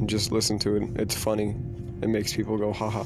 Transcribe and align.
and 0.00 0.08
just 0.08 0.32
listen 0.32 0.58
to 0.60 0.76
it. 0.76 0.82
It's 0.96 1.14
funny. 1.14 1.54
It 2.02 2.08
makes 2.08 2.34
people 2.34 2.56
go 2.56 2.72
haha. 2.72 3.04